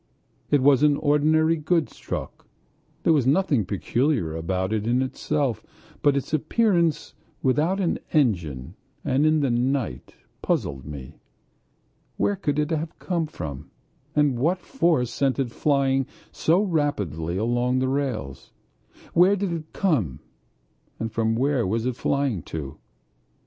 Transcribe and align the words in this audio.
It 0.49 0.63
was 0.63 0.81
an 0.81 0.97
ordinary 0.97 1.57
goods 1.57 1.95
truck. 1.99 2.47
There 3.03 3.13
was 3.13 3.27
nothing 3.27 3.65
peculiar 3.65 4.35
about 4.35 4.73
it 4.73 4.87
in 4.87 5.03
itself, 5.03 5.63
but 6.01 6.17
its 6.17 6.33
appearance 6.33 7.13
without 7.43 7.79
an 7.79 7.99
engine 8.11 8.73
and 9.05 9.27
in 9.27 9.41
the 9.41 9.51
night 9.51 10.15
puzzled 10.41 10.87
me. 10.87 11.19
Where 12.17 12.35
could 12.35 12.57
it 12.57 12.71
have 12.71 12.97
come 12.97 13.27
from 13.27 13.69
and 14.15 14.39
what 14.39 14.57
force 14.57 15.11
sent 15.11 15.37
it 15.37 15.51
flying 15.51 16.07
so 16.31 16.63
rapidly 16.63 17.37
along 17.37 17.77
the 17.77 17.87
rails? 17.87 18.51
Where 19.13 19.35
did 19.35 19.51
it 19.53 19.71
come 19.71 20.19
from 21.11 21.27
and 21.27 21.37
where 21.37 21.67
was 21.67 21.85
it 21.85 21.95
flying 21.95 22.41
to? 22.55 22.79